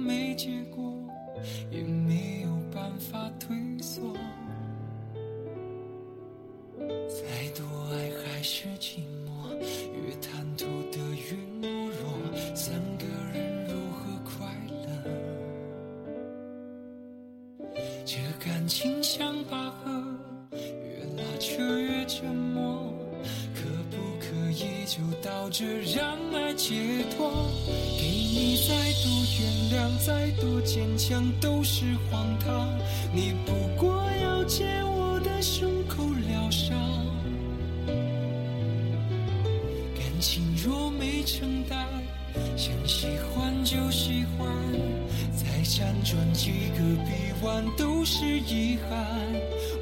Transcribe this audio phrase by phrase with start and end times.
[0.00, 0.94] 没结果，
[1.70, 4.16] 也没有办法退缩。
[24.90, 26.74] 就到这让爱解
[27.16, 27.30] 脱？
[27.96, 28.74] 给你再
[29.04, 29.06] 多
[29.38, 32.68] 原谅，再多坚强都是荒唐。
[33.14, 34.89] 你不过要借我
[45.60, 49.06] 再辗转几个臂弯都是遗憾。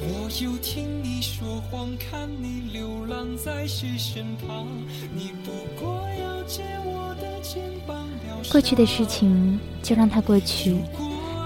[0.00, 4.66] 我又听你说谎，看你流浪在谁身旁，
[5.14, 8.38] 你不过要借我的肩膀疗。
[8.50, 10.78] 过去的事情就让它过去，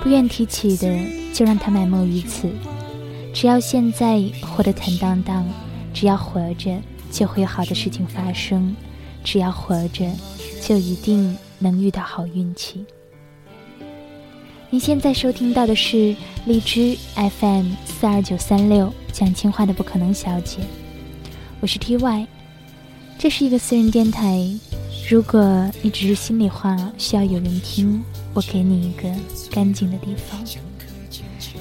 [0.01, 0.97] 不愿提起的
[1.35, 2.49] 就让它埋没于此。
[3.35, 5.45] 只要现在活得坦荡荡，
[5.93, 8.77] 只要活着，就会有好的事情发生；
[9.25, 10.09] 只要活着，
[10.63, 12.87] 就一定能遇到好运气。
[14.73, 16.15] 您现在收听到的是
[16.47, 20.59] 荔枝 FM 四二九三六讲情话的不可能小姐，
[21.59, 22.25] 我是 TY，
[23.19, 24.49] 这是一个私人电台。
[25.11, 28.01] 如果你只是心里话需要有人听，
[28.33, 29.13] 我给你一个
[29.51, 30.41] 干净的地方。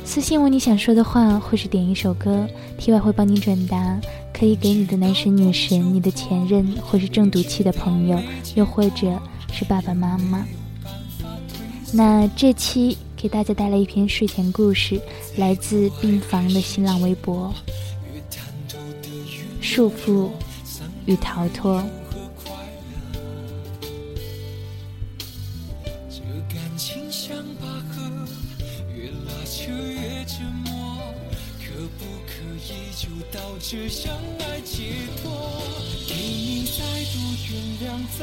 [0.06, 2.47] 私信我你想说的话，或是点一首歌
[2.79, 4.00] ，TY 会帮你转达，
[4.31, 8.22] 可以给你的男神女神、你的前任，或是正赌气的朋友，
[8.53, 9.19] 又或者
[9.51, 10.45] 是爸爸妈妈。
[11.91, 14.97] 那这期给大家带来一篇睡前故事，
[15.35, 17.53] 来自病房的新浪微博。
[19.59, 20.30] 束缚
[21.06, 21.84] 与逃脱。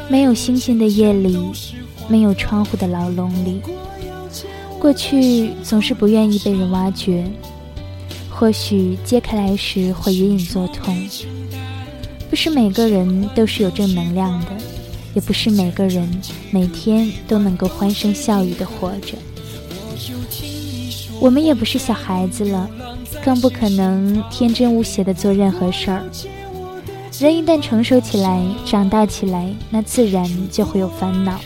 [0.09, 1.37] 没有星星的夜里，
[2.09, 3.61] 没有窗户的牢笼里，
[4.87, 7.25] 过去总是不愿意被人挖掘。
[8.31, 10.97] 或许揭开来时会隐隐作痛。
[12.31, 14.47] 不是每个人都是有正能量的，
[15.13, 16.09] 也不是每个人
[16.53, 19.19] 每天都能够欢声笑语的活着。
[21.19, 22.71] 我们也不是小孩子了，
[23.25, 26.05] 更不可能天真无邪的做任何事儿。
[27.19, 31.41] 人一旦成熟起来、长大起来，那自然就会有烦恼。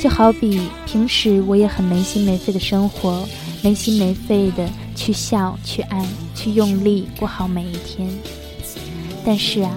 [0.00, 3.26] 就好比平时我也很没心没肺的生活，
[3.62, 8.08] 没心没肺的去笑、去爱、去用力过好每一天。
[9.24, 9.72] 但是啊，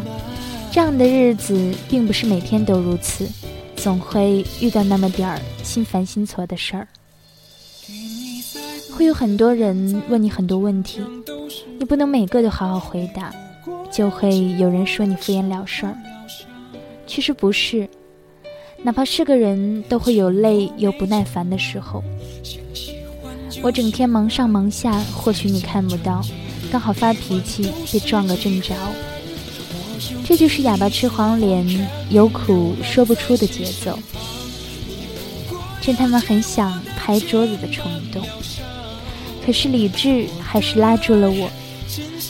[0.71, 3.27] 这样的日子并不是每天都如此，
[3.75, 6.87] 总会遇到那么点儿心烦心挫的事儿。
[8.91, 10.99] 会有很多人问你很多问题，
[11.79, 13.33] 你不能每个都好好回答，
[13.91, 15.97] 就会有人说你敷衍了事儿。
[17.07, 17.89] 其实不是，
[18.81, 22.03] 哪怕是个人都会有累有不耐烦的时候。
[23.61, 26.25] 我整天忙上忙下，或许你看不到，
[26.71, 28.73] 刚好发脾气被撞个正着。
[30.23, 33.99] 这就是哑巴吃黄连，有苦说不出的节奏。
[35.81, 38.23] 真他妈很想拍桌子的冲动。
[39.45, 41.49] 可是理智还是拉住了我，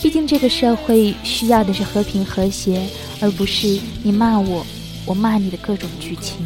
[0.01, 2.81] 毕竟这个社会需要的是和平和谐，
[3.19, 4.65] 而不是你骂我，
[5.09, 6.45] 我骂你的各种剧情。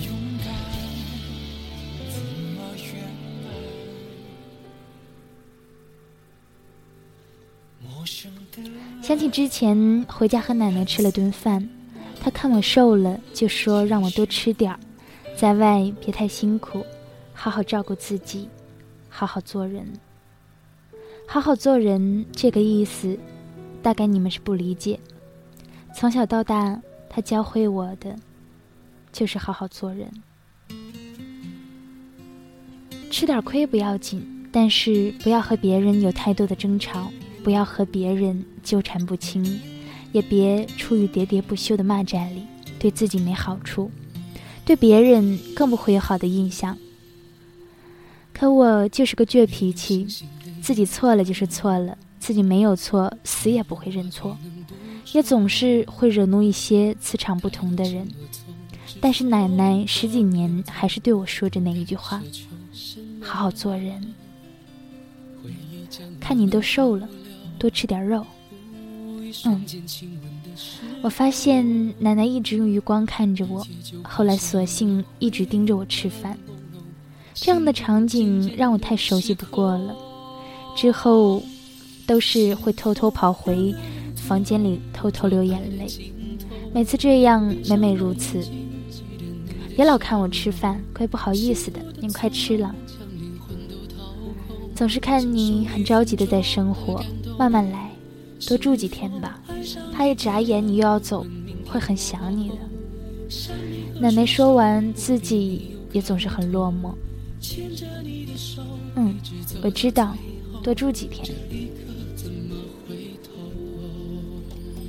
[9.01, 11.67] 想起之前回家和奶奶吃了顿饭，
[12.21, 14.79] 她看我瘦了，就说让我多吃点儿，
[15.35, 16.85] 在外别太辛苦，
[17.33, 18.47] 好好照顾自己，
[19.09, 19.85] 好好做人。
[21.27, 23.19] 好好做人这个意思，
[23.81, 24.97] 大概你们是不理解。
[25.93, 28.15] 从小到大，她教会我的
[29.13, 30.11] 就是好好做人。
[33.09, 37.09] 吃点亏不要紧，但是不要和别人有太多的争吵，
[37.43, 39.61] 不要和别人纠缠不清，
[40.11, 42.43] 也别处于喋喋不休的骂战里，
[42.79, 43.89] 对自己没好处，
[44.65, 46.77] 对别人更不会有好的印象。
[48.33, 50.07] 可我就是个倔脾气。
[50.63, 54.37] 自己错了就是错了，自己没有错，死也不会认错，
[55.11, 58.07] 也总是会惹怒一些磁场不同的人。
[59.01, 62.21] 但是奶奶十几年还是对我说着那一句话
[63.21, 64.13] ：“好好做人。
[66.19, 67.07] 看你都瘦了，
[67.59, 68.25] 多吃点肉。
[69.45, 69.65] 嗯，
[71.01, 73.65] 我发现奶奶一直用余光看着我，
[74.03, 76.37] 后来索性一直盯着我吃饭。
[77.33, 79.95] 这样的场景让我太熟悉不过了。
[80.75, 81.43] 之后，
[82.05, 83.73] 都是会偷偷跑回
[84.15, 85.87] 房间里偷偷流眼泪。
[86.73, 88.43] 每次这样，每每如此。
[89.75, 91.79] 别老看我吃饭，怪不好意思的。
[91.99, 92.73] 您快吃了。
[94.75, 97.03] 总是看你很着急的在生活，
[97.37, 97.91] 慢慢来，
[98.47, 99.39] 多住几天吧。
[99.91, 101.25] 怕一眨眼你又要走，
[101.65, 102.55] 会很想你的。
[103.99, 106.93] 奶奶说完，自己也总是很落寞。
[108.95, 109.15] 嗯，
[109.63, 110.15] 我知道，
[110.61, 111.35] 多住几天。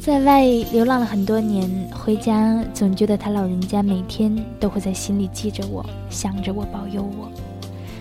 [0.05, 7.33] 在外流浪了很多年，回家总觉得他老人家每天都会在心里记着我，想着我，保佑我。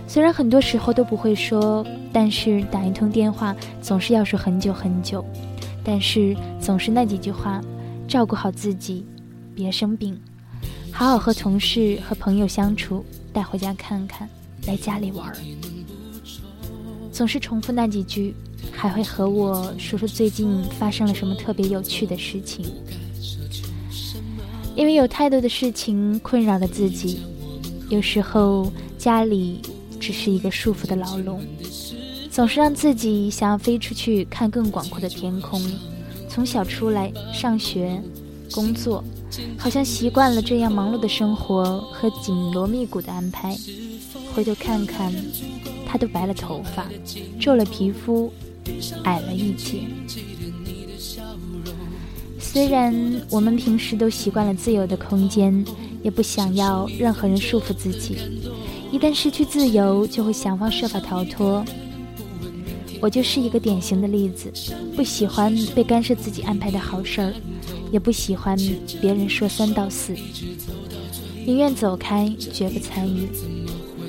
[0.05, 5.23] 虽然很多时候都不会说，但是打一通电话总是要说很久很久。
[5.81, 7.61] 但是总是那几句话：
[8.05, 9.05] 照顾好自己，
[9.55, 10.19] 别生病，
[10.91, 14.27] 好好和同事和朋友相处，带回家看看。
[14.67, 15.31] 来家里玩，
[17.13, 18.35] 总是重复那几句，
[18.71, 22.65] 还会和我说说最近发生了什么特别有趣的事情。
[24.75, 27.19] 因为有太多的事情困扰了自己，
[27.89, 29.59] 有时候家里
[29.99, 31.41] 只是一个束缚的牢笼，
[32.31, 35.61] 总是让自己想要飞出去看更广阔的天空。
[36.27, 38.01] 从小出来上学、
[38.51, 39.03] 工作，
[39.59, 43.55] 好像习惯了这样忙碌的生活和紧锣密鼓的安排。
[44.33, 45.13] 回头看看，
[45.85, 46.87] 他都白了头发，
[47.39, 48.33] 皱了皮肤，
[49.03, 49.81] 矮了一截。
[52.39, 52.93] 虽然
[53.29, 55.65] 我们平时都习惯了自由的空间，
[56.03, 58.17] 也不想要任何人束缚自己，
[58.91, 61.65] 一旦失去自由，就会想方设法逃脱。
[63.01, 64.53] 我就是一个典型的例子，
[64.95, 67.33] 不喜欢被干涉自己安排的好事儿，
[67.91, 68.55] 也不喜欢
[69.01, 70.13] 别人说三道四，
[71.45, 73.27] 宁愿走开，绝不参与。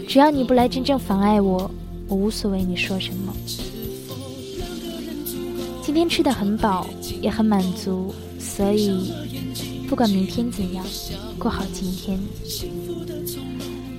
[0.07, 1.71] 只要你不来真正妨碍我，
[2.07, 3.35] 我无所谓你说什么。
[5.95, 6.85] 今天吃的很饱，
[7.23, 9.13] 也很满足，所以
[9.89, 10.85] 不管明天怎样，
[11.39, 12.19] 过好今天。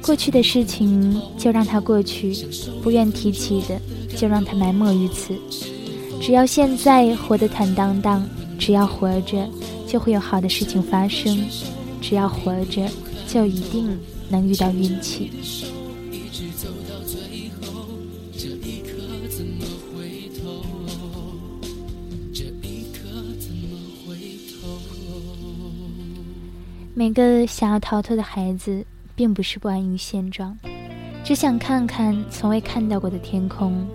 [0.01, 2.35] 过去的事情就让它过去，
[2.83, 3.79] 不愿提起的
[4.17, 5.33] 就让它埋没于此。
[6.21, 8.27] 只要现在活得坦荡荡，
[8.59, 9.47] 只要活着
[9.87, 11.45] 就会有好的事情发生，
[12.01, 12.89] 只要活着
[13.25, 13.87] 就一定
[14.27, 15.31] 能遇到运气。
[26.97, 28.85] 每个想要逃脱的孩子，
[29.17, 30.57] 并不是不安于现状，
[31.25, 33.85] 只想看看从未看到过的天空；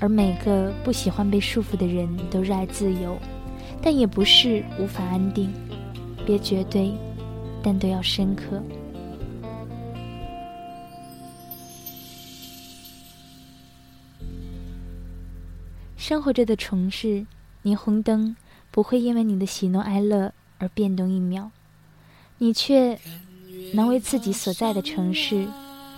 [0.00, 3.16] 而每个不喜欢被束缚的人，都热爱自由，
[3.80, 5.48] 但也不是无法安定。
[6.26, 6.92] 别绝对，
[7.62, 8.60] 但都要深刻。
[15.96, 17.24] 生活着的城市，
[17.62, 18.34] 霓虹灯
[18.72, 21.48] 不会因为你的喜怒哀乐而变动一秒。
[22.42, 22.98] 你却
[23.74, 25.46] 能为自己所在的城市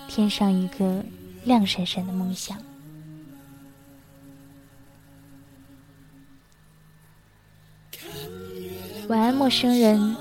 [0.08, 1.04] 添上一个
[1.44, 2.58] 亮闪闪的梦想。
[9.06, 10.16] 晚安，陌生人。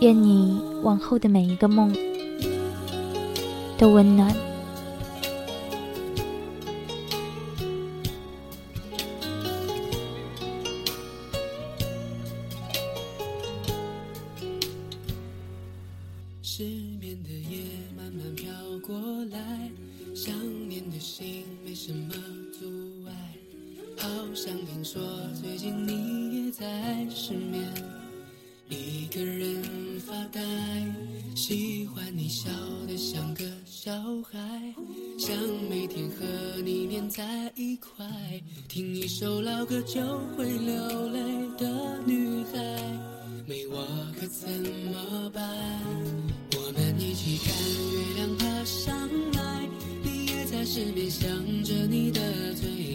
[0.00, 1.94] 愿你往后的每一个梦
[3.76, 4.49] 都温暖。
[24.10, 25.00] 好像听说
[25.40, 26.66] 最近你也在
[27.08, 27.62] 失眠
[28.68, 29.62] 一个人
[30.00, 30.40] 发呆
[31.36, 32.50] 喜欢你笑
[32.86, 33.92] 得像个小
[34.30, 34.38] 孩。
[35.18, 35.36] 想
[35.68, 36.24] 每天和
[36.62, 38.04] 你粘在一块
[38.68, 40.00] 听一首老歌就
[40.36, 41.20] 会流泪。
[41.56, 42.58] 的女孩。
[43.46, 43.86] 没我
[44.18, 45.44] 可怎么办
[46.56, 47.54] 我们一起看
[47.92, 48.96] 月亮爬上
[49.32, 49.68] 来
[50.02, 51.28] 你也在失眠想
[51.64, 52.20] 着你的
[52.54, 52.89] 最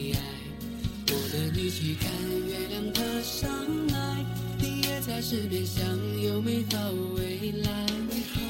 [1.25, 2.07] 我们一起看
[2.47, 3.49] 月亮爬上
[3.87, 4.23] 来，
[4.59, 5.83] 你也在失眠想
[6.21, 7.71] 有美好未来。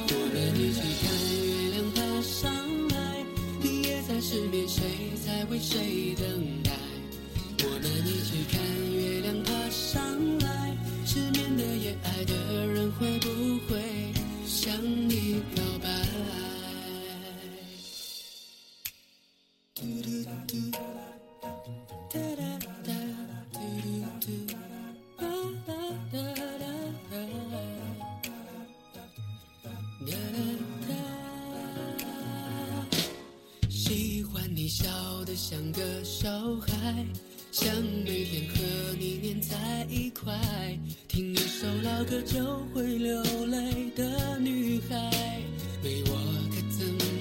[0.09, 1.07] 我们一起看
[1.39, 2.51] 月亮爬上
[2.89, 3.23] 来，
[3.61, 4.83] 你也在失眠，谁
[5.25, 6.27] 在为谁等
[6.63, 6.71] 待？
[7.63, 8.59] 我们一起看
[34.65, 34.87] 你笑
[35.25, 37.05] 得像个小孩，
[37.51, 37.71] 想
[38.03, 40.33] 每天和你粘在一块，
[41.07, 42.43] 听一首老歌就
[42.73, 45.39] 会流泪的女孩，
[45.83, 46.17] 没我
[46.49, 47.14] 该怎么